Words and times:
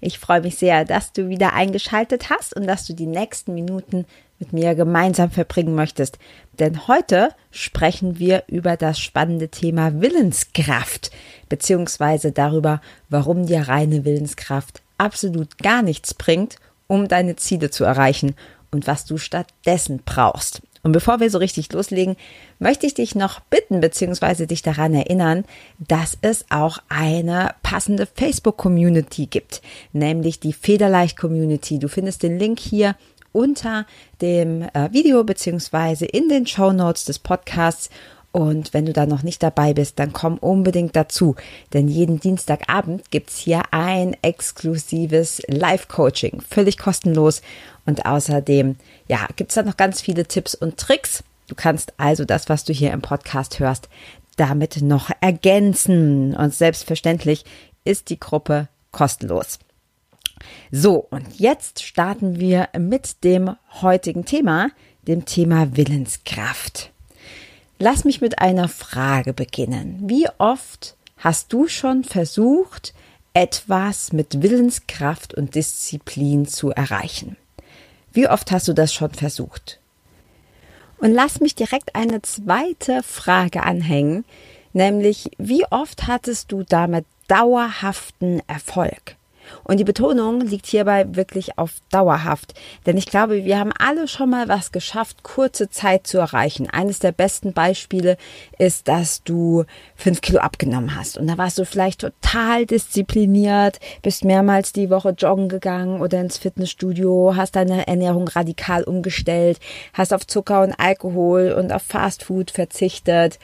Ich 0.00 0.18
freue 0.18 0.40
mich 0.40 0.56
sehr, 0.56 0.84
dass 0.84 1.12
du 1.12 1.28
wieder 1.28 1.52
eingeschaltet 1.52 2.30
hast 2.30 2.56
und 2.56 2.66
dass 2.66 2.86
du 2.86 2.94
die 2.94 3.06
nächsten 3.06 3.54
Minuten 3.54 4.06
mit 4.38 4.52
mir 4.54 4.74
gemeinsam 4.74 5.30
verbringen 5.30 5.74
möchtest. 5.74 6.18
Denn 6.58 6.88
heute 6.88 7.30
sprechen 7.50 8.18
wir 8.18 8.44
über 8.46 8.76
das 8.76 8.98
spannende 8.98 9.48
Thema 9.48 10.00
Willenskraft, 10.00 11.10
beziehungsweise 11.48 12.32
darüber, 12.32 12.80
warum 13.10 13.46
dir 13.46 13.68
reine 13.68 14.04
Willenskraft 14.06 14.80
absolut 14.96 15.58
gar 15.58 15.82
nichts 15.82 16.14
bringt, 16.14 16.56
um 16.86 17.06
deine 17.06 17.36
Ziele 17.36 17.70
zu 17.70 17.84
erreichen 17.84 18.34
und 18.70 18.86
was 18.86 19.04
du 19.04 19.18
stattdessen 19.18 20.00
brauchst. 20.04 20.62
Und 20.82 20.92
bevor 20.92 21.20
wir 21.20 21.30
so 21.30 21.38
richtig 21.38 21.72
loslegen, 21.72 22.16
möchte 22.58 22.86
ich 22.86 22.94
dich 22.94 23.14
noch 23.14 23.40
bitten 23.40 23.80
bzw. 23.80 24.46
dich 24.46 24.62
daran 24.62 24.94
erinnern, 24.94 25.44
dass 25.78 26.16
es 26.22 26.46
auch 26.50 26.78
eine 26.88 27.54
passende 27.62 28.06
Facebook-Community 28.06 29.26
gibt, 29.26 29.60
nämlich 29.92 30.40
die 30.40 30.52
Federleicht-Community. 30.52 31.78
Du 31.78 31.88
findest 31.88 32.22
den 32.22 32.38
Link 32.38 32.58
hier 32.58 32.96
unter 33.32 33.86
dem 34.20 34.62
äh, 34.62 34.92
Video 34.92 35.22
bzw. 35.22 36.06
in 36.06 36.28
den 36.28 36.46
Show 36.46 36.72
Notes 36.72 37.04
des 37.04 37.18
Podcasts. 37.18 37.90
Und 38.32 38.72
wenn 38.72 38.86
du 38.86 38.92
da 38.92 39.06
noch 39.06 39.22
nicht 39.24 39.42
dabei 39.42 39.74
bist, 39.74 39.98
dann 39.98 40.12
komm 40.12 40.38
unbedingt 40.38 40.94
dazu. 40.94 41.34
Denn 41.72 41.88
jeden 41.88 42.20
Dienstagabend 42.20 43.10
gibt's 43.10 43.38
hier 43.38 43.62
ein 43.72 44.16
exklusives 44.22 45.42
Live-Coaching, 45.48 46.40
völlig 46.40 46.78
kostenlos. 46.78 47.42
Und 47.86 48.06
außerdem, 48.06 48.76
ja, 49.08 49.26
gibt's 49.34 49.54
da 49.54 49.62
noch 49.62 49.76
ganz 49.76 50.00
viele 50.00 50.26
Tipps 50.26 50.54
und 50.54 50.76
Tricks. 50.76 51.24
Du 51.48 51.56
kannst 51.56 51.92
also 51.96 52.24
das, 52.24 52.48
was 52.48 52.64
du 52.64 52.72
hier 52.72 52.92
im 52.92 53.02
Podcast 53.02 53.58
hörst, 53.58 53.88
damit 54.36 54.80
noch 54.80 55.10
ergänzen. 55.20 56.36
Und 56.36 56.54
selbstverständlich 56.54 57.44
ist 57.84 58.10
die 58.10 58.20
Gruppe 58.20 58.68
kostenlos. 58.92 59.58
So, 60.70 61.06
und 61.10 61.40
jetzt 61.40 61.82
starten 61.82 62.38
wir 62.38 62.68
mit 62.78 63.24
dem 63.24 63.56
heutigen 63.82 64.24
Thema, 64.24 64.70
dem 65.02 65.24
Thema 65.24 65.76
Willenskraft. 65.76 66.92
Lass 67.82 68.04
mich 68.04 68.20
mit 68.20 68.40
einer 68.40 68.68
Frage 68.68 69.32
beginnen. 69.32 69.98
Wie 70.02 70.28
oft 70.36 70.96
hast 71.16 71.50
du 71.50 71.66
schon 71.66 72.04
versucht, 72.04 72.92
etwas 73.32 74.12
mit 74.12 74.42
Willenskraft 74.42 75.32
und 75.32 75.54
Disziplin 75.54 76.46
zu 76.46 76.72
erreichen? 76.72 77.38
Wie 78.12 78.28
oft 78.28 78.50
hast 78.50 78.68
du 78.68 78.74
das 78.74 78.92
schon 78.92 79.12
versucht? 79.14 79.80
Und 80.98 81.14
lass 81.14 81.40
mich 81.40 81.54
direkt 81.54 81.94
eine 81.96 82.20
zweite 82.20 83.02
Frage 83.02 83.62
anhängen, 83.62 84.26
nämlich 84.74 85.30
wie 85.38 85.64
oft 85.70 86.06
hattest 86.06 86.52
du 86.52 86.64
damit 86.64 87.06
dauerhaften 87.28 88.42
Erfolg? 88.46 89.16
Und 89.64 89.78
die 89.78 89.84
Betonung 89.84 90.40
liegt 90.40 90.66
hierbei 90.66 91.06
wirklich 91.14 91.58
auf 91.58 91.72
dauerhaft. 91.90 92.54
Denn 92.86 92.96
ich 92.96 93.06
glaube, 93.06 93.44
wir 93.44 93.58
haben 93.58 93.72
alle 93.78 94.08
schon 94.08 94.30
mal 94.30 94.48
was 94.48 94.72
geschafft, 94.72 95.22
kurze 95.22 95.70
Zeit 95.70 96.06
zu 96.06 96.18
erreichen. 96.18 96.68
Eines 96.68 96.98
der 96.98 97.12
besten 97.12 97.52
Beispiele 97.52 98.16
ist, 98.58 98.88
dass 98.88 99.22
du 99.22 99.64
fünf 99.96 100.20
Kilo 100.20 100.40
abgenommen 100.40 100.96
hast. 100.96 101.18
Und 101.18 101.26
da 101.26 101.38
warst 101.38 101.58
du 101.58 101.64
vielleicht 101.64 102.00
total 102.00 102.66
diszipliniert, 102.66 103.78
bist 104.02 104.24
mehrmals 104.24 104.72
die 104.72 104.90
Woche 104.90 105.10
joggen 105.10 105.48
gegangen 105.48 106.00
oder 106.00 106.20
ins 106.20 106.38
Fitnessstudio, 106.38 107.34
hast 107.36 107.56
deine 107.56 107.86
Ernährung 107.86 108.28
radikal 108.28 108.84
umgestellt, 108.84 109.58
hast 109.92 110.12
auf 110.12 110.26
Zucker 110.26 110.62
und 110.62 110.74
Alkohol 110.78 111.52
und 111.52 111.72
auf 111.72 111.82
Fastfood 111.82 112.50
verzichtet, 112.50 113.38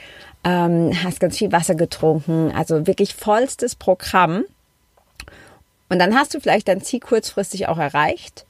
ähm, 0.44 0.92
hast 1.02 1.20
ganz 1.20 1.36
viel 1.38 1.52
Wasser 1.52 1.74
getrunken. 1.74 2.52
Also 2.54 2.86
wirklich 2.86 3.14
vollstes 3.14 3.74
Programm. 3.74 4.44
Und 5.88 5.98
dann 5.98 6.14
hast 6.14 6.34
du 6.34 6.40
vielleicht 6.40 6.68
dein 6.68 6.82
Ziel 6.82 7.00
kurzfristig 7.00 7.68
auch 7.68 7.78
erreicht 7.78 8.44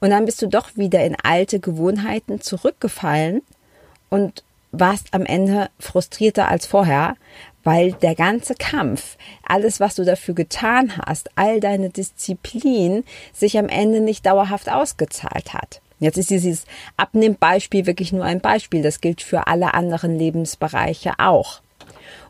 und 0.00 0.10
dann 0.10 0.26
bist 0.26 0.42
du 0.42 0.48
doch 0.48 0.76
wieder 0.76 1.02
in 1.04 1.16
alte 1.22 1.60
Gewohnheiten 1.60 2.40
zurückgefallen 2.40 3.42
und 4.10 4.44
warst 4.70 5.14
am 5.14 5.24
Ende 5.24 5.70
frustrierter 5.78 6.48
als 6.48 6.66
vorher, 6.66 7.16
weil 7.62 7.92
der 7.92 8.14
ganze 8.14 8.54
Kampf, 8.54 9.16
alles, 9.42 9.80
was 9.80 9.94
du 9.94 10.04
dafür 10.04 10.34
getan 10.34 10.98
hast, 10.98 11.30
all 11.36 11.60
deine 11.60 11.88
Disziplin 11.88 13.04
sich 13.32 13.58
am 13.58 13.68
Ende 13.68 14.00
nicht 14.00 14.26
dauerhaft 14.26 14.70
ausgezahlt 14.70 15.54
hat. 15.54 15.80
Jetzt 16.00 16.18
ist 16.18 16.28
dieses 16.28 16.66
Abnehmbeispiel 16.98 17.86
wirklich 17.86 18.12
nur 18.12 18.24
ein 18.24 18.40
Beispiel. 18.40 18.82
Das 18.82 19.00
gilt 19.00 19.22
für 19.22 19.46
alle 19.46 19.72
anderen 19.72 20.18
Lebensbereiche 20.18 21.14
auch. 21.18 21.62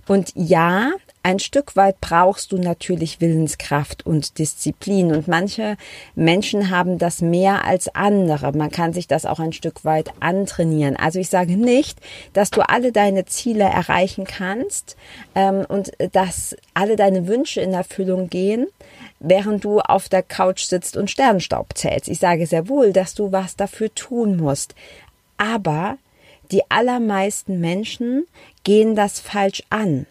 Und 0.06 0.32
ja, 0.34 0.92
ein 1.26 1.38
Stück 1.38 1.74
weit 1.74 2.02
brauchst 2.02 2.52
du 2.52 2.58
natürlich 2.58 3.22
Willenskraft 3.22 4.04
und 4.04 4.38
Disziplin 4.38 5.14
und 5.14 5.26
manche 5.26 5.78
Menschen 6.14 6.68
haben 6.68 6.98
das 6.98 7.22
mehr 7.22 7.64
als 7.64 7.88
andere. 7.94 8.52
Man 8.52 8.70
kann 8.70 8.92
sich 8.92 9.08
das 9.08 9.24
auch 9.24 9.40
ein 9.40 9.54
Stück 9.54 9.86
weit 9.86 10.10
antrainieren. 10.20 10.96
Also 10.96 11.18
ich 11.18 11.30
sage 11.30 11.56
nicht, 11.56 11.98
dass 12.34 12.50
du 12.50 12.60
alle 12.68 12.92
deine 12.92 13.24
Ziele 13.24 13.64
erreichen 13.64 14.24
kannst 14.24 14.96
ähm, 15.34 15.64
und 15.66 15.92
dass 16.12 16.54
alle 16.74 16.96
deine 16.96 17.26
Wünsche 17.26 17.62
in 17.62 17.72
Erfüllung 17.72 18.28
gehen, 18.28 18.66
während 19.18 19.64
du 19.64 19.80
auf 19.80 20.10
der 20.10 20.22
Couch 20.22 20.64
sitzt 20.64 20.94
und 20.94 21.10
Sternstaub 21.10 21.68
zählst. 21.74 22.08
Ich 22.08 22.18
sage 22.18 22.46
sehr 22.46 22.68
wohl, 22.68 22.92
dass 22.92 23.14
du 23.14 23.32
was 23.32 23.56
dafür 23.56 23.94
tun 23.94 24.36
musst. 24.36 24.74
Aber 25.38 25.96
die 26.50 26.62
allermeisten 26.70 27.60
Menschen 27.60 28.26
gehen 28.62 28.94
das 28.94 29.20
falsch 29.20 29.62
an. 29.70 30.06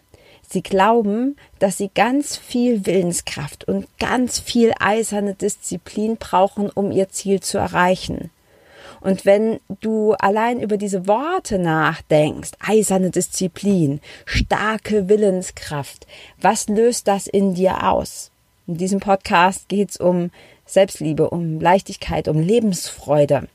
Sie 0.48 0.62
glauben, 0.62 1.36
dass 1.58 1.78
sie 1.78 1.90
ganz 1.94 2.36
viel 2.36 2.86
Willenskraft 2.86 3.64
und 3.66 3.86
ganz 3.98 4.38
viel 4.38 4.72
eiserne 4.78 5.34
Disziplin 5.34 6.16
brauchen, 6.16 6.70
um 6.70 6.92
ihr 6.92 7.08
Ziel 7.08 7.40
zu 7.40 7.58
erreichen. 7.58 8.30
Und 9.00 9.26
wenn 9.26 9.60
du 9.80 10.12
allein 10.12 10.60
über 10.60 10.76
diese 10.76 11.06
Worte 11.06 11.58
nachdenkst, 11.58 12.52
eiserne 12.60 13.10
Disziplin, 13.10 14.00
starke 14.24 15.08
Willenskraft, 15.08 16.06
was 16.40 16.68
löst 16.68 17.08
das 17.08 17.26
in 17.26 17.54
dir 17.54 17.90
aus? 17.90 18.30
In 18.66 18.78
diesem 18.78 19.00
Podcast 19.00 19.68
geht 19.68 19.90
es 19.90 19.96
um 19.98 20.30
Selbstliebe, 20.64 21.28
um 21.28 21.60
Leichtigkeit, 21.60 22.28
um 22.28 22.40
Lebensfreude. 22.40 23.48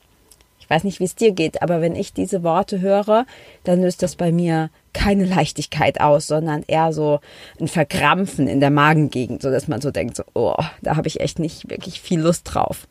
Ich 0.69 0.75
weiß 0.75 0.83
nicht, 0.83 0.99
wie 0.99 1.05
es 1.05 1.15
dir 1.15 1.31
geht, 1.31 1.63
aber 1.63 1.81
wenn 1.81 1.95
ich 1.95 2.13
diese 2.13 2.43
Worte 2.43 2.79
höre, 2.79 3.25
dann 3.63 3.81
löst 3.81 4.03
das 4.03 4.15
bei 4.15 4.31
mir 4.31 4.69
keine 4.93 5.25
Leichtigkeit 5.25 5.99
aus, 5.99 6.27
sondern 6.27 6.63
eher 6.67 6.93
so 6.93 7.21
ein 7.59 7.67
Verkrampfen 7.67 8.47
in 8.47 8.59
der 8.59 8.69
Magengegend, 8.69 9.41
so 9.41 9.49
dass 9.49 9.67
man 9.67 9.81
so 9.81 9.89
denkt, 9.89 10.15
so, 10.15 10.23
oh, 10.35 10.61
da 10.83 10.95
habe 10.95 11.07
ich 11.07 11.21
echt 11.21 11.39
nicht 11.39 11.71
wirklich 11.71 11.99
viel 12.01 12.19
Lust 12.19 12.53
drauf. 12.53 12.87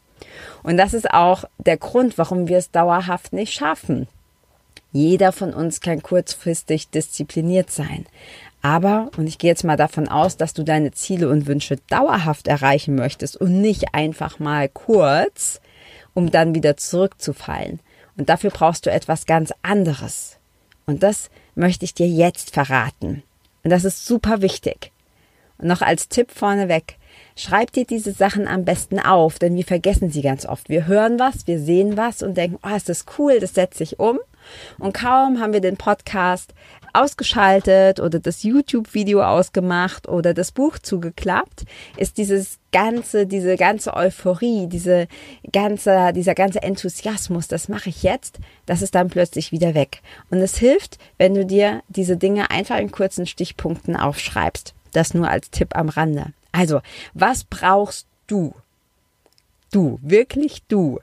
Und 0.65 0.77
das 0.77 0.93
ist 0.93 1.09
auch 1.13 1.45
der 1.59 1.77
Grund, 1.77 2.19
warum 2.19 2.49
wir 2.49 2.59
es 2.59 2.73
dauerhaft 2.73 3.33
nicht 3.33 3.53
schaffen. 3.53 4.09
Jeder 4.91 5.31
von 5.31 5.55
uns 5.55 5.81
kann 5.81 6.03
kurzfristig 6.03 6.91
diszipliniert 6.91 7.71
sein. 7.71 8.07
Aber, 8.61 9.13
und 9.17 9.29
ich 9.29 9.39
gehe 9.39 9.51
jetzt 9.51 9.63
mal 9.63 9.77
davon 9.77 10.09
aus, 10.09 10.37
dass 10.37 10.53
du 10.53 10.65
deine 10.65 10.91
Ziele 10.91 11.29
und 11.29 11.47
Wünsche 11.47 11.77
dauerhaft 11.89 12.49
erreichen 12.49 12.97
möchtest 12.97 13.37
und 13.37 13.61
nicht 13.61 13.95
einfach 13.95 14.41
mal 14.41 14.69
kurz, 14.69 15.61
um 16.19 16.33
dann 16.33 16.53
wieder 16.53 16.77
zurückzufallen. 16.77 17.79
Und 18.17 18.29
dafür 18.29 18.51
brauchst 18.51 18.85
du 18.85 18.91
etwas 18.91 19.25
ganz 19.25 19.53
anderes. 19.63 20.37
Und 20.85 21.05
das 21.05 21.31
möchte 21.55 21.85
ich 21.85 21.95
dir 21.95 22.09
jetzt 22.09 22.53
verraten. 22.53 23.23
Und 23.63 23.71
das 23.71 23.85
ist 23.85 24.05
super 24.05 24.43
wichtig. 24.43 24.91
Und 25.59 25.69
noch 25.69 25.81
als 25.81 26.09
Tipp 26.09 26.33
vorneweg, 26.33 26.97
schreib 27.37 27.71
dir 27.71 27.85
diese 27.85 28.11
Sachen 28.11 28.49
am 28.49 28.65
besten 28.65 28.99
auf, 28.99 29.39
denn 29.39 29.55
wir 29.55 29.65
vergessen 29.65 30.11
sie 30.11 30.23
ganz 30.23 30.45
oft. 30.45 30.69
Wir 30.69 30.89
hören 30.89 31.21
was, 31.21 31.47
wir 31.47 31.61
sehen 31.61 31.97
was 31.97 32.25
und 32.25 32.37
denken, 32.37 32.59
oh, 32.65 32.75
ist 32.75 32.89
das 32.89 33.07
cool, 33.17 33.39
das 33.39 33.55
setze 33.55 33.85
ich 33.85 34.01
um. 34.01 34.19
Und 34.79 34.95
kaum 34.95 35.39
haben 35.39 35.53
wir 35.53 35.61
den 35.61 35.77
Podcast 35.77 36.53
ausgeschaltet 37.03 38.01
oder 38.01 38.19
das 38.19 38.43
YouTube-Video 38.43 39.23
ausgemacht 39.23 40.09
oder 40.09 40.35
das 40.35 40.53
Buch 40.53 40.79
zugeklappt, 40.79 41.65
ist 41.97 42.19
dieses 42.19 42.59
ganze, 42.73 43.27
diese 43.27 43.57
ganze 43.57 43.95
Euphorie, 43.95 44.67
diese 44.67 45.09
ganze, 45.53 46.13
dieser 46.13 46.35
ganze 46.35 46.63
Enthusiasmus, 46.63 47.49
das 47.49 47.69
mache 47.69 47.89
ich 47.89 48.03
jetzt, 48.03 48.39
das 48.67 48.83
ist 48.83 48.95
dann 48.95 49.09
plötzlich 49.09 49.53
wieder 49.53 49.75
weg. 49.75 50.03
Und 50.31 50.39
es 50.39 50.59
hilft, 50.59 50.99
wenn 51.17 51.35
du 51.35 51.47
dir 51.47 51.83
diese 51.89 52.17
Dinge 52.17 52.51
einfach 52.51 52.79
in 52.79 52.91
kurzen 52.91 53.27
Stichpunkten 53.27 53.97
aufschreibst. 53.97 54.75
Das 54.93 55.15
nur 55.15 55.29
als 55.29 55.51
Tipp 55.51 55.77
am 55.77 55.89
Rande. 55.89 56.33
Also, 56.53 56.81
was 57.15 57.45
brauchst 57.45 58.07
du? 58.27 58.55
Du, 59.71 59.99
wirklich 60.03 60.63
du, 60.67 60.99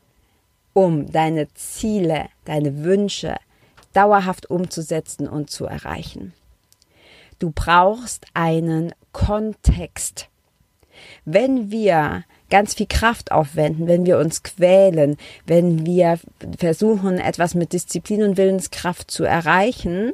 um 0.74 1.12
deine 1.12 1.48
Ziele, 1.54 2.26
deine 2.46 2.84
Wünsche 2.84 3.36
dauerhaft 3.96 4.50
umzusetzen 4.50 5.28
und 5.28 5.50
zu 5.50 5.66
erreichen. 5.66 6.34
Du 7.40 7.52
brauchst 7.52 8.26
einen 8.34 8.94
Kontext. 9.12 10.30
Wenn 11.26 11.72
wir 11.72 12.24
ganz 12.50 12.74
viel 12.74 12.86
Kraft 12.88 13.32
aufwenden, 13.32 13.88
wenn 13.88 14.06
wir 14.06 14.18
uns 14.18 14.44
quälen, 14.44 15.18
wenn 15.46 15.86
wir 15.86 16.20
versuchen, 16.58 17.20
etwas 17.20 17.56
mit 17.56 17.74
Disziplin 17.74 18.24
und 18.24 18.38
Willenskraft 18.38 19.12
zu 19.12 19.24
erreichen, 19.24 20.14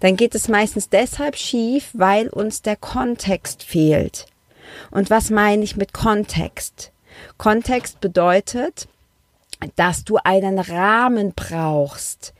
dann 0.00 0.16
geht 0.16 0.34
es 0.34 0.48
meistens 0.48 0.88
deshalb 0.88 1.36
schief, 1.36 1.90
weil 1.94 2.28
uns 2.28 2.62
der 2.62 2.76
Kontext 2.76 3.62
fehlt. 3.62 4.26
Und 4.90 5.10
was 5.10 5.30
meine 5.30 5.62
ich 5.62 5.76
mit 5.76 5.92
Kontext? 5.92 6.90
Kontext 7.38 8.00
bedeutet, 8.00 8.88
dass 9.76 10.04
du 10.04 10.18
einen 10.22 10.58
Rahmen 10.58 11.32
brauchst. 11.34 12.34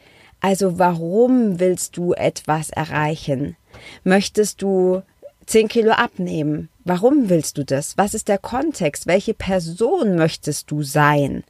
Also 0.45 0.79
warum 0.79 1.59
willst 1.59 1.97
du 1.97 2.13
etwas 2.13 2.69
erreichen? 2.69 3.57
Möchtest 4.03 4.61
du 4.61 5.01
10 5.47 5.69
Kilo 5.69 5.93
abnehmen? 5.93 6.69
Warum 6.85 7.31
willst 7.31 7.57
du 7.57 7.65
das? 7.65 7.97
Was 7.97 8.13
ist 8.13 8.29
der 8.29 8.37
Kontext? 8.37 9.07
Welche 9.07 9.33
Person 9.33 10.17
möchtest 10.17 10.71
du 10.71 10.83
sein? 10.83 11.45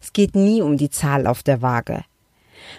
Es 0.00 0.14
geht 0.14 0.34
nie 0.34 0.62
um 0.62 0.78
die 0.78 0.88
Zahl 0.88 1.26
auf 1.26 1.42
der 1.42 1.60
Waage. 1.60 2.04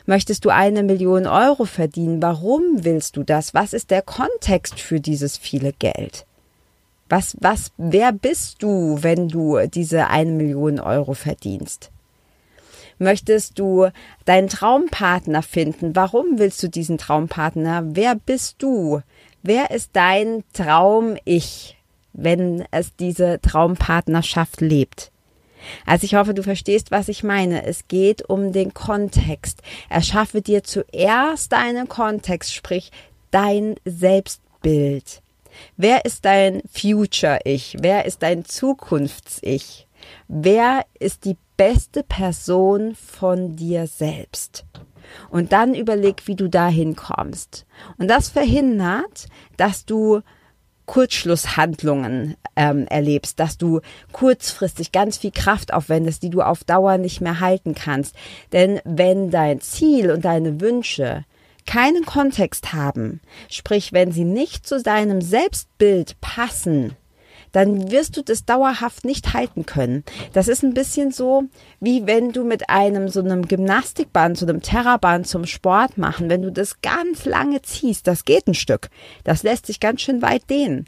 Möchtest 0.08 0.44
du 0.44 0.50
eine 0.50 0.82
Million 0.82 1.28
Euro 1.28 1.66
verdienen? 1.66 2.20
Warum 2.20 2.84
willst 2.84 3.16
du 3.16 3.22
das? 3.22 3.54
Was 3.54 3.74
ist 3.74 3.92
der 3.92 4.02
Kontext 4.02 4.80
für 4.80 5.00
dieses 5.00 5.38
viele 5.38 5.72
Geld? 5.72 6.26
Was, 7.10 7.38
was, 7.42 7.74
wer 7.78 8.12
bist 8.12 8.64
du, 8.64 8.98
wenn 9.04 9.28
du 9.28 9.60
diese 9.68 10.08
eine 10.08 10.32
Million 10.32 10.80
Euro 10.80 11.14
verdienst? 11.14 11.92
Möchtest 13.00 13.58
du 13.58 13.88
deinen 14.26 14.50
Traumpartner 14.50 15.42
finden? 15.42 15.96
Warum 15.96 16.38
willst 16.38 16.62
du 16.62 16.68
diesen 16.68 16.98
Traumpartner? 16.98 17.84
Wer 17.86 18.16
bist 18.16 18.58
du? 18.60 19.02
Wer 19.42 19.72
ist 19.72 19.92
dein 19.94 20.44
Traum-Ich, 20.54 21.78
wenn 22.14 22.66
es 22.72 22.96
diese 22.98 23.40
Traumpartnerschaft 23.42 24.60
lebt? 24.60 25.12
Also 25.86 26.06
ich 26.06 26.16
hoffe, 26.16 26.34
du 26.34 26.44
verstehst, 26.44 26.92
was 26.92 27.08
ich 27.08 27.24
meine. 27.24 27.66
Es 27.66 27.88
geht 27.88 28.28
um 28.30 28.52
den 28.52 28.74
Kontext. 28.74 29.62
Erschaffe 29.90 30.42
dir 30.42 30.64
zuerst 30.64 31.52
deinen 31.52 31.88
Kontext, 31.88 32.54
sprich 32.54 32.92
dein 33.32 33.76
Selbstbild. 33.86 35.22
Wer 35.78 36.06
ist 36.06 36.26
dein 36.26 36.62
Future-Ich? 36.72 37.78
Wer 37.80 38.06
ist 38.06 38.24
dein 38.24 38.46
Zukunfts-Ich? 38.46 39.88
Wer 40.28 40.86
ist 41.00 41.26
die 41.26 41.38
beste 41.60 42.04
Person 42.04 42.96
von 42.96 43.58
dir 43.58 43.86
selbst? 43.86 44.64
Und 45.30 45.52
dann 45.52 45.76
überleg, 45.76 46.26
wie 46.26 46.36
du 46.36 46.48
dahin 46.48 46.96
kommst. 46.96 47.66
Und 47.98 48.08
das 48.08 48.30
verhindert, 48.30 49.28
dass 49.58 49.86
du 49.86 50.22
Kurzschlusshandlungen 50.86 52.38
ähm, 52.56 52.88
erlebst, 52.88 53.42
dass 53.42 53.58
du 53.58 53.82
kurzfristig 54.14 54.94
ganz 54.94 55.18
viel 55.18 55.32
Kraft 55.32 55.74
aufwendest, 55.74 56.24
die 56.24 56.30
du 56.30 56.42
auf 56.42 56.64
Dauer 56.64 56.98
nicht 56.98 57.20
mehr 57.20 57.42
halten 57.42 57.76
kannst. 57.76 58.16
Denn 58.54 58.80
wenn 58.86 59.30
dein 59.30 59.60
Ziel 59.60 60.12
und 60.12 60.24
deine 60.24 60.62
Wünsche 60.62 61.26
keinen 61.68 62.06
Kontext 62.06 62.72
haben, 62.72 63.20
sprich 63.50 63.92
wenn 63.92 64.14
sie 64.14 64.24
nicht 64.24 64.66
zu 64.66 64.82
deinem 64.82 65.22
Selbstbild 65.22 66.22
passen, 66.22 66.96
dann 67.52 67.92
wirst 67.92 68.18
du 68.18 68.22
das 68.22 68.46
dauerhaft 68.46 69.06
nicht 69.06 69.34
halten 69.34 69.66
können. 69.66 70.04
Das 70.34 70.48
ist 70.48 70.64
ein 70.64 70.74
bisschen 70.74 71.12
so, 71.12 71.44
wie 71.80 72.06
wenn 72.06 72.32
du 72.32 72.44
mit 72.44 72.70
einem 72.70 73.10
so 73.10 73.20
einem 73.20 73.48
Gymnastikband, 73.48 74.38
so 74.38 74.46
einem 74.46 74.62
Terraband 74.62 75.28
zum 75.28 75.46
Sport 75.46 75.98
machen, 75.98 76.30
wenn 76.30 76.42
du 76.42 76.52
das 76.52 76.82
ganz 76.82 77.26
lange 77.26 77.62
ziehst, 77.62 78.08
das 78.08 78.26
geht 78.26 78.48
ein 78.48 78.54
Stück. 78.54 78.90
Das 79.24 79.44
lässt 79.44 79.66
sich 79.66 79.80
ganz 79.80 80.02
schön 80.02 80.22
weit 80.22 80.50
dehnen. 80.50 80.86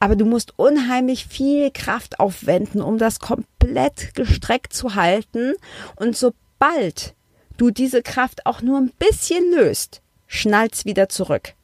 Aber 0.00 0.16
du 0.16 0.24
musst 0.24 0.52
unheimlich 0.56 1.26
viel 1.26 1.70
Kraft 1.72 2.20
aufwenden, 2.20 2.80
um 2.80 2.98
das 2.98 3.18
komplett 3.18 4.14
gestreckt 4.14 4.72
zu 4.72 4.94
halten. 4.94 5.54
Und 5.96 6.16
sobald 6.16 7.14
du 7.56 7.70
diese 7.70 8.02
Kraft 8.02 8.46
auch 8.46 8.62
nur 8.62 8.78
ein 8.78 8.92
bisschen 8.98 9.52
löst, 9.52 10.00
schnallt's 10.26 10.84
wieder 10.84 11.08
zurück. 11.08 11.54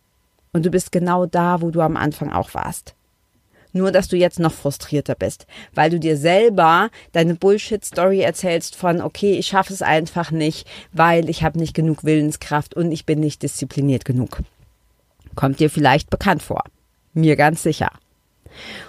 Und 0.53 0.67
du 0.67 0.71
bist 0.71 0.93
genau 0.93 1.27
da, 1.27 1.63
wo 1.63 1.71
du 1.71 1.81
am 1.81 1.97
Anfang 1.97 2.33
auch 2.33 2.55
warst. 2.55 2.95
Nur, 3.75 3.91
dass 3.91 4.07
du 4.07 4.17
jetzt 4.17 4.39
noch 4.39 4.53
frustrierter 4.53 5.17
bist, 5.17 5.47
weil 5.75 5.91
du 5.91 5.99
dir 5.99 6.17
selber 6.17 6.91
deine 7.13 7.35
Bullshit-Story 7.35 8.21
erzählst 8.21 8.77
von, 8.77 9.03
okay, 9.03 9.33
ich 9.33 9.49
schaffe 9.49 9.73
es 9.73 9.83
einfach 9.83 10.31
nicht, 10.31 10.67
weil 10.93 11.29
ich 11.29 11.43
habe 11.43 11.59
nicht 11.59 11.75
genug 11.75 12.05
Willenskraft 12.05 12.75
und 12.75 12.93
ich 12.93 13.05
bin 13.05 13.19
nicht 13.19 13.43
diszipliniert 13.43 14.05
genug. 14.05 14.39
Kommt 15.35 15.59
dir 15.59 15.71
vielleicht 15.71 16.09
bekannt 16.09 16.43
vor. 16.43 16.63
Mir 17.15 17.35
ganz 17.35 17.65
sicher. 17.65 17.91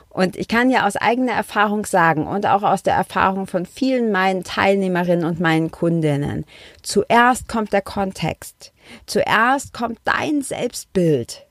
Und 0.10 0.38
ich 0.38 0.48
kann 0.48 0.70
ja 0.70 0.86
aus 0.86 0.96
eigener 0.96 1.34
Erfahrung 1.34 1.86
sagen 1.86 2.28
und 2.28 2.46
auch 2.46 2.62
aus 2.62 2.84
der 2.84 2.94
Erfahrung 2.94 3.48
von 3.48 3.66
vielen 3.66 4.12
meinen 4.12 4.44
Teilnehmerinnen 4.44 5.26
und 5.26 5.40
meinen 5.40 5.72
Kundinnen, 5.72 6.46
zuerst 6.84 7.48
kommt 7.48 7.74
der 7.74 7.82
Kontext. 7.82 8.72
Zuerst 9.08 9.74
kommt 9.74 10.00
dein 10.06 10.44
Selbstbild. 10.44 11.45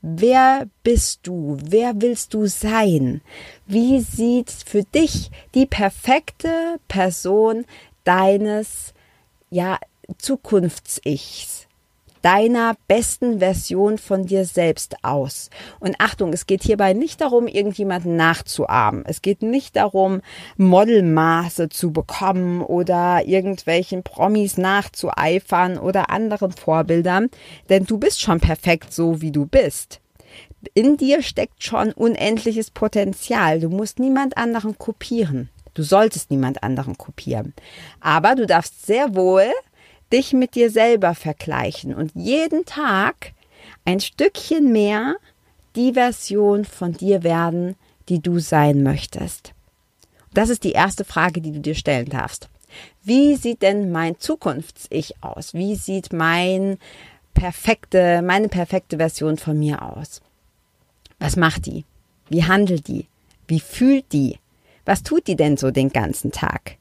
Wer 0.00 0.68
bist 0.82 1.20
du? 1.24 1.56
Wer 1.60 2.00
willst 2.00 2.34
du 2.34 2.46
sein? 2.46 3.20
Wie 3.66 4.00
sieht 4.00 4.50
für 4.50 4.84
dich 4.84 5.30
die 5.54 5.66
perfekte 5.66 6.78
Person 6.88 7.64
deines, 8.04 8.94
ja, 9.50 9.78
Zukunfts-Ichs, 10.16 11.67
deiner 12.22 12.76
besten 12.86 13.38
Version 13.38 13.98
von 13.98 14.26
dir 14.26 14.44
selbst 14.44 14.96
aus? 15.02 15.50
Und 15.80 15.96
Achtung, 15.98 16.32
es 16.32 16.46
geht 16.46 16.62
hierbei 16.62 16.92
nicht 16.92 17.20
darum, 17.20 17.46
irgendjemanden 17.46 18.16
nachzuahmen. 18.16 19.04
Es 19.06 19.22
geht 19.22 19.42
nicht 19.42 19.76
darum, 19.76 20.20
Modelmaße 20.56 21.68
zu 21.68 21.92
bekommen 21.92 22.62
oder 22.62 23.26
irgendwelchen 23.26 24.02
Promis 24.02 24.58
nachzueifern 24.58 25.78
oder 25.78 26.10
anderen 26.10 26.52
Vorbildern, 26.52 27.28
denn 27.68 27.84
du 27.84 27.98
bist 27.98 28.20
schon 28.20 28.40
perfekt 28.40 28.92
so, 28.92 29.20
wie 29.20 29.32
du 29.32 29.46
bist 29.46 30.00
in 30.74 30.96
dir 30.96 31.22
steckt 31.22 31.62
schon 31.62 31.92
unendliches 31.92 32.70
Potenzial. 32.70 33.60
Du 33.60 33.68
musst 33.68 33.98
niemand 33.98 34.36
anderen 34.36 34.76
kopieren. 34.76 35.50
Du 35.74 35.82
solltest 35.82 36.30
niemand 36.30 36.62
anderen 36.62 36.98
kopieren. 36.98 37.54
Aber 38.00 38.34
du 38.34 38.46
darfst 38.46 38.86
sehr 38.86 39.14
wohl 39.14 39.44
dich 40.12 40.32
mit 40.32 40.54
dir 40.54 40.70
selber 40.70 41.14
vergleichen 41.14 41.94
und 41.94 42.12
jeden 42.14 42.64
Tag 42.64 43.32
ein 43.84 44.00
Stückchen 44.00 44.72
mehr 44.72 45.16
die 45.76 45.92
Version 45.92 46.64
von 46.64 46.92
dir 46.92 47.22
werden, 47.22 47.76
die 48.08 48.20
du 48.20 48.38
sein 48.38 48.82
möchtest. 48.82 49.52
Das 50.32 50.48
ist 50.48 50.64
die 50.64 50.72
erste 50.72 51.04
Frage, 51.04 51.40
die 51.40 51.52
du 51.52 51.60
dir 51.60 51.74
stellen 51.74 52.08
darfst. 52.08 52.48
Wie 53.02 53.36
sieht 53.36 53.62
denn 53.62 53.90
mein 53.90 54.18
Zukunfts-Ich 54.18 55.22
aus? 55.22 55.54
Wie 55.54 55.74
sieht 55.74 56.12
mein 56.12 56.78
perfekte, 57.34 58.22
meine 58.22 58.48
perfekte 58.48 58.98
Version 58.98 59.38
von 59.38 59.58
mir 59.58 59.82
aus? 59.82 60.20
Was 61.18 61.36
macht 61.36 61.66
die? 61.66 61.84
Wie 62.28 62.44
handelt 62.44 62.88
die? 62.88 63.06
Wie 63.46 63.60
fühlt 63.60 64.12
die? 64.12 64.38
Was 64.84 65.02
tut 65.02 65.26
die 65.26 65.36
denn 65.36 65.56
so 65.56 65.70
den 65.70 65.90
ganzen 65.90 66.30
Tag? 66.32 66.76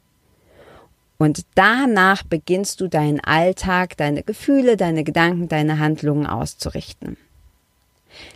Und 1.18 1.46
danach 1.56 2.24
beginnst 2.24 2.80
du 2.80 2.88
deinen 2.88 3.20
Alltag, 3.20 3.98
deine 3.98 4.24
Gefühle, 4.24 4.78
deine 4.78 5.04
Gedanken, 5.04 5.48
deine 5.48 5.80
Handlungen 5.80 6.28
auszurichten. 6.28 7.18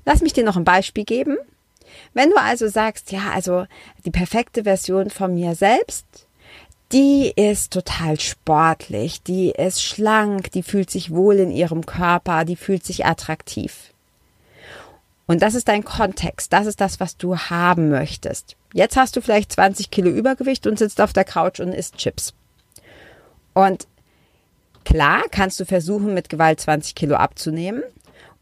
Lass 0.05 0.21
mich 0.21 0.33
dir 0.33 0.43
noch 0.43 0.57
ein 0.57 0.63
Beispiel 0.63 1.05
geben. 1.05 1.37
Wenn 2.13 2.29
du 2.29 2.37
also 2.37 2.67
sagst, 2.67 3.11
ja, 3.11 3.31
also 3.33 3.65
die 4.05 4.11
perfekte 4.11 4.63
Version 4.63 5.09
von 5.09 5.33
mir 5.33 5.55
selbst, 5.55 6.05
die 6.91 7.31
ist 7.35 7.71
total 7.71 8.19
sportlich, 8.19 9.23
die 9.23 9.51
ist 9.51 9.81
schlank, 9.81 10.51
die 10.51 10.63
fühlt 10.63 10.89
sich 10.89 11.11
wohl 11.11 11.35
in 11.35 11.51
ihrem 11.51 11.85
Körper, 11.85 12.43
die 12.45 12.55
fühlt 12.55 12.83
sich 12.83 13.05
attraktiv. 13.05 13.91
Und 15.27 15.41
das 15.41 15.55
ist 15.55 15.69
dein 15.69 15.85
Kontext. 15.85 16.51
Das 16.51 16.65
ist 16.65 16.81
das, 16.81 16.99
was 16.99 17.15
du 17.15 17.37
haben 17.37 17.89
möchtest. 17.89 18.57
Jetzt 18.73 18.97
hast 18.97 19.15
du 19.15 19.21
vielleicht 19.21 19.53
20 19.53 19.89
Kilo 19.89 20.09
Übergewicht 20.09 20.67
und 20.67 20.77
sitzt 20.77 20.99
auf 20.99 21.13
der 21.13 21.23
Couch 21.23 21.61
und 21.61 21.71
isst 21.71 21.95
Chips. 21.95 22.33
Und 23.53 23.87
klar 24.85 25.23
kannst 25.31 25.59
du 25.59 25.65
versuchen, 25.65 26.13
mit 26.13 26.29
Gewalt 26.29 26.59
20 26.59 26.95
Kilo 26.95 27.15
abzunehmen. 27.15 27.83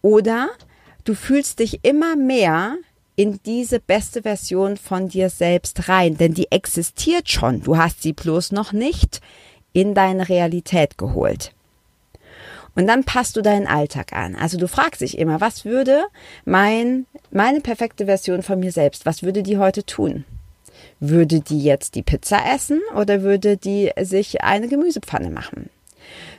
Oder 0.01 0.49
du 1.03 1.13
fühlst 1.13 1.59
dich 1.59 1.83
immer 1.83 2.15
mehr 2.15 2.77
in 3.15 3.39
diese 3.45 3.79
beste 3.79 4.21
Version 4.21 4.77
von 4.77 5.09
dir 5.09 5.29
selbst 5.29 5.89
rein. 5.89 6.17
Denn 6.17 6.33
die 6.33 6.51
existiert 6.51 7.29
schon. 7.29 7.61
Du 7.61 7.77
hast 7.77 8.01
sie 8.01 8.13
bloß 8.13 8.51
noch 8.51 8.71
nicht 8.71 9.19
in 9.73 9.93
deine 9.93 10.29
Realität 10.29 10.97
geholt. 10.97 11.53
Und 12.75 12.87
dann 12.87 13.03
passt 13.03 13.35
du 13.35 13.41
deinen 13.41 13.67
Alltag 13.67 14.13
an. 14.13 14.35
Also 14.35 14.57
du 14.57 14.67
fragst 14.67 15.01
dich 15.01 15.17
immer, 15.17 15.41
was 15.41 15.65
würde 15.65 16.03
mein, 16.45 17.07
meine 17.31 17.59
perfekte 17.59 18.05
Version 18.05 18.41
von 18.41 18.59
mir 18.59 18.71
selbst, 18.71 19.05
was 19.05 19.23
würde 19.23 19.43
die 19.43 19.57
heute 19.57 19.85
tun? 19.85 20.23
Würde 21.00 21.39
die 21.39 21.63
jetzt 21.63 21.96
die 21.96 22.03
Pizza 22.03 22.41
essen 22.53 22.82
oder 22.96 23.22
würde 23.22 23.58
die 23.58 23.91
sich 24.01 24.41
eine 24.41 24.68
Gemüsepfanne 24.68 25.29
machen? 25.29 25.70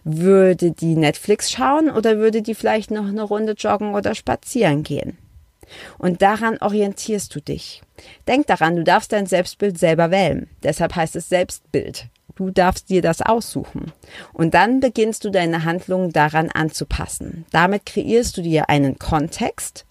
Würde 0.04 0.72
die 0.72 0.96
Netflix 0.96 1.50
schauen 1.50 1.90
oder 1.90 2.18
würde 2.18 2.42
die 2.42 2.54
vielleicht 2.54 2.90
noch 2.90 3.06
eine 3.06 3.22
Runde 3.22 3.52
joggen 3.52 3.94
oder 3.94 4.14
spazieren 4.14 4.82
gehen? 4.82 5.16
Und 5.98 6.20
daran 6.20 6.58
orientierst 6.58 7.34
du 7.34 7.40
dich. 7.40 7.82
Denk 8.26 8.46
daran, 8.48 8.76
du 8.76 8.84
darfst 8.84 9.12
dein 9.12 9.26
Selbstbild 9.26 9.78
selber 9.78 10.10
wählen. 10.10 10.48
Deshalb 10.62 10.96
heißt 10.96 11.16
es 11.16 11.28
Selbstbild. 11.28 12.06
Du 12.34 12.50
darfst 12.50 12.88
dir 12.88 13.02
das 13.02 13.22
aussuchen. 13.22 13.92
Und 14.32 14.54
dann 14.54 14.80
beginnst 14.80 15.24
du 15.24 15.30
deine 15.30 15.64
Handlungen 15.64 16.12
daran 16.12 16.50
anzupassen. 16.50 17.44
Damit 17.52 17.86
kreierst 17.86 18.36
du 18.36 18.42
dir 18.42 18.68
einen 18.68 18.98
Kontext 18.98 19.84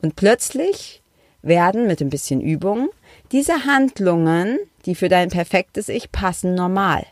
und 0.00 0.16
plötzlich 0.16 1.02
werden 1.42 1.86
mit 1.86 2.00
ein 2.00 2.10
bisschen 2.10 2.40
Übung 2.40 2.90
diese 3.32 3.64
Handlungen, 3.64 4.58
die 4.86 4.94
für 4.94 5.08
dein 5.08 5.30
perfektes 5.30 5.88
Ich 5.88 6.10
passen, 6.12 6.54
normal. 6.54 7.04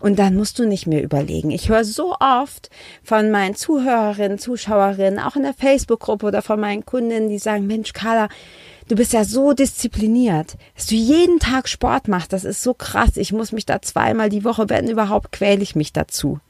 Und 0.00 0.18
dann 0.18 0.34
musst 0.34 0.58
du 0.58 0.66
nicht 0.66 0.86
mehr 0.86 1.02
überlegen. 1.02 1.50
Ich 1.50 1.68
höre 1.68 1.84
so 1.84 2.16
oft 2.18 2.70
von 3.04 3.30
meinen 3.30 3.54
Zuhörerinnen, 3.54 4.38
Zuschauerinnen, 4.38 5.18
auch 5.18 5.36
in 5.36 5.42
der 5.42 5.52
Facebook-Gruppe 5.52 6.26
oder 6.26 6.40
von 6.40 6.58
meinen 6.58 6.86
Kundinnen, 6.86 7.28
die 7.28 7.38
sagen, 7.38 7.66
Mensch, 7.66 7.92
Carla, 7.92 8.28
du 8.88 8.96
bist 8.96 9.12
ja 9.12 9.24
so 9.24 9.52
diszipliniert, 9.52 10.56
dass 10.74 10.86
du 10.86 10.94
jeden 10.94 11.38
Tag 11.38 11.68
Sport 11.68 12.08
machst. 12.08 12.32
Das 12.32 12.44
ist 12.44 12.62
so 12.62 12.72
krass. 12.72 13.16
Ich 13.16 13.32
muss 13.32 13.52
mich 13.52 13.66
da 13.66 13.82
zweimal 13.82 14.30
die 14.30 14.44
Woche, 14.44 14.70
wenn 14.70 14.88
überhaupt, 14.88 15.32
quäle 15.32 15.62
ich 15.62 15.76
mich 15.76 15.92
dazu. 15.92 16.40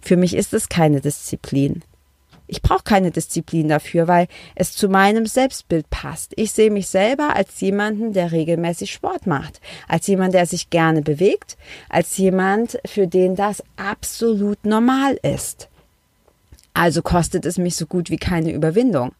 Für 0.00 0.16
mich 0.16 0.34
ist 0.34 0.54
es 0.54 0.68
keine 0.68 1.00
Disziplin. 1.00 1.82
Ich 2.46 2.60
brauche 2.60 2.82
keine 2.82 3.10
Disziplin 3.10 3.68
dafür, 3.68 4.06
weil 4.06 4.28
es 4.54 4.72
zu 4.72 4.88
meinem 4.88 5.24
Selbstbild 5.24 5.88
passt. 5.88 6.32
Ich 6.36 6.52
sehe 6.52 6.70
mich 6.70 6.88
selber 6.88 7.34
als 7.34 7.60
jemanden, 7.60 8.12
der 8.12 8.32
regelmäßig 8.32 8.92
Sport 8.92 9.26
macht, 9.26 9.60
als 9.88 10.06
jemand, 10.06 10.34
der 10.34 10.44
sich 10.44 10.68
gerne 10.68 11.00
bewegt, 11.00 11.56
als 11.88 12.16
jemand, 12.18 12.78
für 12.84 13.06
den 13.06 13.34
das 13.34 13.62
absolut 13.76 14.64
normal 14.66 15.18
ist. 15.22 15.68
Also 16.74 17.00
kostet 17.00 17.46
es 17.46 17.56
mich 17.56 17.76
so 17.76 17.86
gut 17.86 18.10
wie 18.10 18.18
keine 18.18 18.52
Überwindung. 18.52 19.12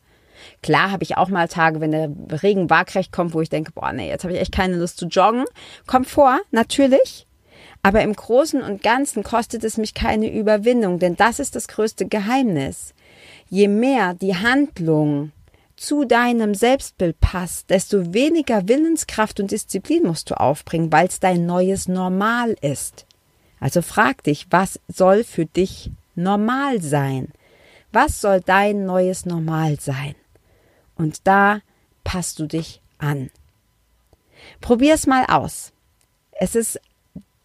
Klar 0.63 0.91
habe 0.91 1.05
ich 1.05 1.17
auch 1.17 1.29
mal 1.29 1.49
Tage, 1.49 1.81
wenn 1.81 1.93
der 1.93 2.11
Regen 2.43 2.69
waagrecht 2.69 3.13
kommt, 3.13 3.33
wo 3.33 3.41
ich 3.41 3.49
denke, 3.49 3.73
boah, 3.73 3.93
nee, 3.93 4.09
jetzt 4.09 4.25
habe 4.25 4.35
ich 4.35 4.41
echt 4.41 4.53
keine 4.53 4.77
Lust 4.77 4.99
zu 4.99 5.07
joggen. 5.07 5.45
Kommt 5.87 6.09
vor, 6.09 6.41
natürlich. 6.51 7.27
Aber 7.83 8.03
im 8.03 8.15
Großen 8.15 8.61
und 8.61 8.83
Ganzen 8.83 9.23
kostet 9.23 9.65
es 9.65 9.79
mich 9.79 9.95
keine 9.95 10.31
Überwindung, 10.31 10.99
denn 10.99 11.17
das 11.17 11.39
ist 11.39 11.55
das 11.55 11.69
größte 11.69 12.07
Geheimnis 12.07 12.95
je 13.49 13.69
mehr 13.69 14.15
die 14.15 14.37
Handlung 14.37 15.33
zu 15.77 16.05
deinem 16.05 16.55
Selbstbild 16.55 17.21
passt, 17.21 17.71
desto 17.71 18.15
weniger 18.15 18.69
Willenskraft 18.69 19.41
und 19.41 19.51
Disziplin 19.51 20.05
musst 20.05 20.31
du 20.31 20.39
aufbringen, 20.39 20.93
weil 20.93 21.09
es 21.09 21.21
dein 21.21 21.47
neues 21.47 21.89
Normal 21.89 22.57
ist. 22.61 23.07
Also 23.61 23.83
frag 23.83 24.23
dich, 24.23 24.47
was 24.51 24.81
soll 24.89 25.25
für 25.25 25.47
dich 25.47 25.91
normal 26.15 26.81
sein? 26.81 27.33
Was 27.93 28.21
soll 28.21 28.41
dein 28.41 28.87
neues 28.87 29.27
Normal 29.27 29.79
sein? 29.81 30.15
Und 30.97 31.27
da 31.27 31.61
passt 32.05 32.39
du 32.39 32.47
dich 32.47 32.81
an. 32.99 33.31
Probier's 34.61 35.07
mal 35.07 35.25
aus. 35.27 35.73
Es 36.33 36.55
ist 36.55 36.81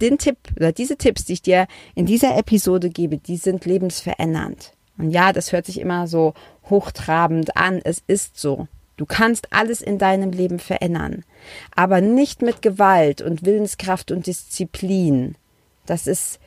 den 0.01 0.18
Tipp 0.18 0.38
oder 0.56 0.72
diese 0.72 0.98
Tipps, 0.98 1.25
die 1.25 1.34
ich 1.34 1.41
dir 1.41 1.68
in 1.96 2.06
dieser 2.06 2.38
Episode 2.38 2.89
gebe, 2.89 3.18
die 3.18 3.38
sind 3.38 3.65
lebensverändernd. 3.65 4.74
Und 5.00 5.10
ja, 5.12 5.34
das 5.34 5.51
hört 5.51 5.65
sich 5.65 5.79
immer 5.79 6.08
so 6.08 6.36
hochtrabend 6.70 7.58
an. 7.58 7.82
Es 7.84 8.03
ist 8.06 8.38
so. 8.39 8.68
Du 8.98 9.06
kannst 9.06 9.53
alles 9.53 9.82
in 9.82 9.98
deinem 9.98 10.32
Leben 10.32 10.60
verändern, 10.60 11.24
aber 11.74 12.01
nicht 12.01 12.41
mit 12.41 12.62
Gewalt 12.62 13.22
und 13.22 13.46
Willenskraft 13.46 14.12
und 14.12 14.27
Disziplin. 14.27 15.36
Das 15.86 16.06
ist, 16.06 16.38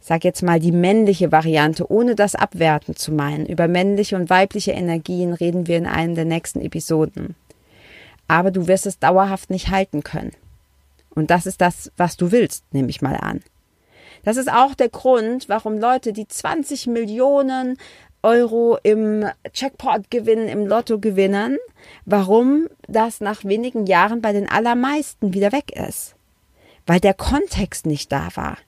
sag 0.00 0.24
jetzt 0.24 0.42
mal, 0.42 0.58
die 0.58 0.72
männliche 0.72 1.30
Variante, 1.30 1.88
ohne 1.88 2.16
das 2.16 2.34
abwerten 2.34 2.96
zu 2.96 3.12
meinen. 3.12 3.46
Über 3.46 3.68
männliche 3.68 4.16
und 4.16 4.28
weibliche 4.28 4.72
Energien 4.72 5.32
reden 5.32 5.68
wir 5.68 5.78
in 5.78 5.86
einem 5.86 6.16
der 6.16 6.24
nächsten 6.24 6.60
Episoden. 6.60 7.36
Aber 8.26 8.50
du 8.50 8.66
wirst 8.66 8.86
es 8.86 8.98
dauerhaft 8.98 9.48
nicht 9.48 9.70
halten 9.70 10.02
können. 10.02 10.32
Und 11.14 11.30
das 11.30 11.46
ist 11.46 11.60
das, 11.60 11.92
was 11.96 12.16
du 12.16 12.32
willst, 12.32 12.64
nehme 12.72 12.90
ich 12.90 13.02
mal 13.02 13.16
an. 13.16 13.40
Das 14.24 14.36
ist 14.36 14.50
auch 14.50 14.74
der 14.74 14.88
Grund, 14.88 15.48
warum 15.48 15.78
Leute, 15.78 16.12
die 16.12 16.28
20 16.28 16.86
Millionen 16.86 17.78
Euro 18.22 18.78
im 18.82 19.24
Checkpot 19.52 20.10
gewinnen, 20.10 20.48
im 20.48 20.66
Lotto 20.66 20.98
gewinnen, 20.98 21.56
warum 22.04 22.68
das 22.86 23.20
nach 23.20 23.44
wenigen 23.44 23.86
Jahren 23.86 24.20
bei 24.20 24.32
den 24.32 24.48
allermeisten 24.48 25.32
wieder 25.32 25.52
weg 25.52 25.72
ist. 25.72 26.14
Weil 26.86 27.00
der 27.00 27.14
Kontext 27.14 27.86
nicht 27.86 28.12
da 28.12 28.28
war. 28.34 28.58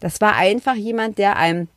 Das 0.00 0.20
war 0.20 0.34
einfach 0.34 0.74
jemand, 0.74 1.18
der 1.18 1.36
ein 1.36 1.68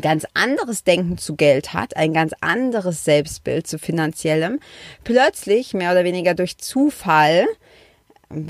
ganz 0.00 0.26
anderes 0.32 0.84
Denken 0.84 1.18
zu 1.18 1.36
Geld 1.36 1.74
hat, 1.74 1.96
ein 1.96 2.14
ganz 2.14 2.32
anderes 2.40 3.04
Selbstbild 3.04 3.66
zu 3.66 3.78
finanziellem, 3.78 4.58
plötzlich 5.04 5.74
mehr 5.74 5.92
oder 5.92 6.04
weniger 6.04 6.34
durch 6.34 6.56
Zufall 6.58 7.46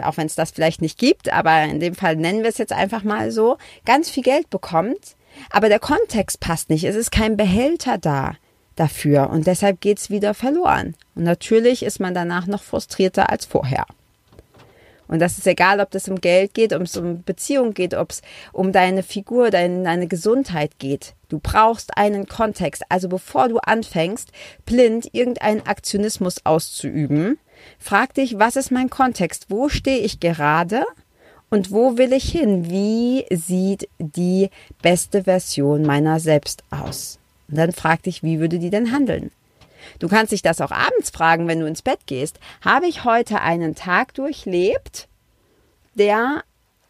auch 0.03 0.17
wenn 0.17 0.27
es 0.27 0.35
das 0.35 0.51
vielleicht 0.51 0.83
nicht 0.83 0.99
gibt, 0.99 1.33
aber 1.33 1.63
in 1.65 1.81
dem 1.81 1.95
Fall 1.95 2.17
nennen 2.17 2.43
wir 2.43 2.49
es 2.49 2.59
jetzt 2.59 2.73
einfach 2.73 3.03
mal 3.03 3.31
so, 3.31 3.59
ganz 3.85 4.11
viel 4.11 4.23
Geld 4.23 4.51
bekommt, 4.51 5.17
aber 5.51 5.69
der 5.69 5.79
Kontext 5.79 6.41
passt 6.41 6.71
nicht. 6.71 6.85
Es 6.85 6.97
ist 6.97 7.11
kein 7.13 7.37
Behälter 7.37 7.99
da 7.99 8.37
dafür 8.77 9.31
und 9.31 9.47
deshalb 9.47 9.81
geht 9.81 9.99
es 9.99 10.11
wieder 10.11 10.35
verloren. 10.35 10.95
Und 11.15 11.25
natürlich 11.25 11.83
ist 11.83 12.01
man 12.01 12.15
danach 12.15 12.47
noch 12.47 12.63
frustrierter 12.63 13.31
als 13.31 13.45
vorher. 13.45 13.87
Und 15.13 15.19
das 15.19 15.37
ist 15.37 15.47
egal, 15.47 15.81
ob 15.81 15.91
das 15.91 16.09
um 16.09 16.21
Geld 16.21 16.55
geht, 16.55 16.73
ob 16.73 16.83
es 16.83 16.97
um 16.97 17.23
Beziehung 17.23 17.75
geht, 17.75 17.93
ob 17.93 18.11
es 18.11 18.23
um 18.53 18.73
deine 18.73 19.03
Figur, 19.03 19.51
deine, 19.51 19.83
deine 19.83 20.07
Gesundheit 20.07 20.79
geht. 20.79 21.15
Du 21.29 21.39
brauchst 21.39 21.99
einen 21.99 22.27
Kontext. 22.27 22.83
Also 22.89 23.09
bevor 23.09 23.49
du 23.49 23.59
anfängst, 23.59 24.31
blind 24.65 25.11
irgendeinen 25.13 25.67
Aktionismus 25.67 26.37
auszuüben, 26.45 27.39
Frag 27.79 28.15
dich, 28.15 28.39
was 28.39 28.57
ist 28.57 28.71
mein 28.71 28.91
Kontext? 28.91 29.47
Wo 29.49 29.69
stehe 29.69 29.99
ich 29.99 30.21
gerade? 30.21 30.85
Und 31.51 31.71
wo 31.71 31.99
will 31.99 32.13
ich 32.13 32.31
hin? 32.31 32.71
Wie 32.71 33.27
sieht 33.31 33.89
die 33.99 34.51
beste 34.81 35.25
Version 35.25 35.83
meiner 35.83 36.19
selbst 36.19 36.65
aus? 36.71 37.19
Und 37.49 37.59
dann 37.59 37.73
frag 37.73 38.03
dich, 38.05 38.23
wie 38.23 38.41
würde 38.41 38.59
die 38.59 38.71
denn 38.71 38.93
handeln? 38.93 39.31
Du 39.99 40.09
kannst 40.09 40.33
dich 40.33 40.43
das 40.43 40.61
auch 40.61 40.71
abends 40.71 41.11
fragen, 41.11 41.49
wenn 41.49 41.61
du 41.61 41.67
ins 41.67 41.83
Bett 41.83 42.01
gehst. 42.07 42.39
Habe 42.63 42.87
ich 42.87 43.05
heute 43.05 43.41
einen 43.41 43.75
Tag 43.75 44.15
durchlebt, 44.15 45.09
der 45.95 46.45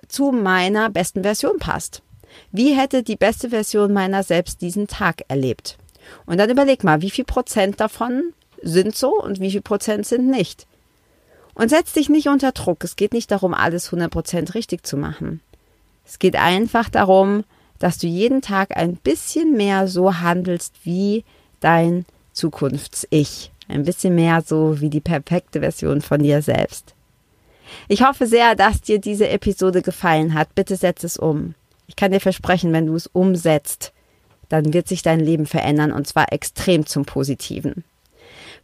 zu 0.08 0.32
meiner 0.32 0.90
besten 0.90 1.22
Version 1.22 1.58
passt? 1.58 2.02
Wie 2.50 2.74
hätte 2.74 3.02
die 3.02 3.16
beste 3.16 3.50
Version 3.50 3.92
meiner 3.92 4.22
selbst 4.22 4.60
diesen 4.62 4.86
Tag 4.86 5.22
erlebt? 5.28 5.78
Und 6.26 6.38
dann 6.38 6.50
überleg 6.50 6.84
mal, 6.84 7.02
wie 7.02 7.10
viel 7.10 7.24
Prozent 7.24 7.80
davon 7.80 8.32
sind 8.62 8.96
so 8.96 9.20
und 9.20 9.40
wie 9.40 9.50
viel 9.50 9.62
Prozent 9.62 10.06
sind 10.06 10.28
nicht. 10.28 10.66
Und 11.54 11.68
setz 11.68 11.92
dich 11.92 12.08
nicht 12.08 12.28
unter 12.28 12.52
Druck. 12.52 12.84
Es 12.84 12.96
geht 12.96 13.12
nicht 13.12 13.30
darum, 13.30 13.54
alles 13.54 13.90
100% 13.90 14.54
richtig 14.54 14.86
zu 14.86 14.96
machen. 14.96 15.40
Es 16.06 16.18
geht 16.18 16.36
einfach 16.36 16.88
darum, 16.88 17.44
dass 17.78 17.98
du 17.98 18.06
jeden 18.06 18.42
Tag 18.42 18.76
ein 18.76 18.96
bisschen 18.96 19.56
mehr 19.56 19.88
so 19.88 20.20
handelst 20.20 20.74
wie 20.84 21.24
dein 21.60 22.06
Zukunfts-Ich. 22.32 23.50
Ein 23.68 23.84
bisschen 23.84 24.14
mehr 24.14 24.42
so 24.44 24.80
wie 24.80 24.90
die 24.90 25.00
perfekte 25.00 25.60
Version 25.60 26.00
von 26.00 26.22
dir 26.22 26.42
selbst. 26.42 26.94
Ich 27.88 28.02
hoffe 28.04 28.26
sehr, 28.26 28.54
dass 28.54 28.80
dir 28.80 28.98
diese 28.98 29.28
Episode 29.28 29.82
gefallen 29.82 30.34
hat. 30.34 30.54
Bitte 30.54 30.76
setz 30.76 31.04
es 31.04 31.16
um. 31.16 31.54
Ich 31.86 31.96
kann 31.96 32.12
dir 32.12 32.20
versprechen, 32.20 32.72
wenn 32.72 32.86
du 32.86 32.94
es 32.94 33.06
umsetzt, 33.06 33.92
dann 34.48 34.72
wird 34.72 34.88
sich 34.88 35.02
dein 35.02 35.20
Leben 35.20 35.46
verändern 35.46 35.92
und 35.92 36.06
zwar 36.06 36.32
extrem 36.32 36.86
zum 36.86 37.04
Positiven. 37.04 37.84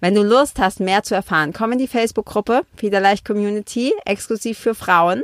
Wenn 0.00 0.14
du 0.14 0.22
Lust 0.22 0.58
hast, 0.58 0.80
mehr 0.80 1.02
zu 1.02 1.14
erfahren, 1.14 1.52
komm 1.52 1.72
in 1.72 1.78
die 1.78 1.88
Facebook-Gruppe 1.88 2.62
Federleicht 2.76 3.24
Community, 3.24 3.92
exklusiv 4.04 4.58
für 4.58 4.74
Frauen. 4.74 5.22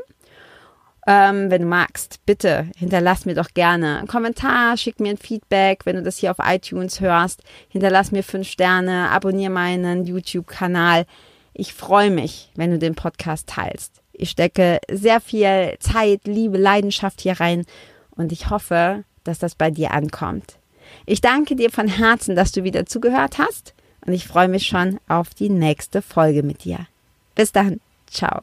Ähm, 1.06 1.50
wenn 1.50 1.62
du 1.62 1.68
magst, 1.68 2.24
bitte 2.24 2.66
hinterlass 2.76 3.26
mir 3.26 3.34
doch 3.34 3.50
gerne 3.52 3.98
einen 3.98 4.08
Kommentar, 4.08 4.76
schick 4.76 5.00
mir 5.00 5.10
ein 5.10 5.18
Feedback, 5.18 5.84
wenn 5.84 5.96
du 5.96 6.02
das 6.02 6.18
hier 6.18 6.30
auf 6.30 6.38
iTunes 6.42 7.00
hörst. 7.00 7.42
Hinterlass 7.68 8.10
mir 8.10 8.22
fünf 8.22 8.48
Sterne, 8.48 9.10
abonniere 9.10 9.52
meinen 9.52 10.06
YouTube-Kanal. 10.06 11.04
Ich 11.52 11.74
freue 11.74 12.10
mich, 12.10 12.50
wenn 12.56 12.70
du 12.70 12.78
den 12.78 12.94
Podcast 12.94 13.48
teilst. 13.48 14.00
Ich 14.12 14.30
stecke 14.30 14.78
sehr 14.90 15.20
viel 15.20 15.76
Zeit, 15.78 16.22
Liebe, 16.24 16.56
Leidenschaft 16.56 17.20
hier 17.20 17.38
rein 17.38 17.64
und 18.12 18.32
ich 18.32 18.48
hoffe, 18.48 19.04
dass 19.24 19.38
das 19.38 19.54
bei 19.54 19.70
dir 19.70 19.92
ankommt. 19.92 20.56
Ich 21.04 21.20
danke 21.20 21.56
dir 21.56 21.70
von 21.70 21.88
Herzen, 21.88 22.36
dass 22.36 22.52
du 22.52 22.64
wieder 22.64 22.86
zugehört 22.86 23.38
hast 23.38 23.74
und 24.06 24.12
ich 24.12 24.26
freue 24.26 24.48
mich 24.48 24.66
schon 24.66 25.00
auf 25.08 25.34
die 25.34 25.50
nächste 25.50 26.00
Folge 26.00 26.42
mit 26.42 26.64
dir. 26.64 26.86
Bis 27.34 27.52
dann. 27.52 27.80
Ciao. 28.06 28.42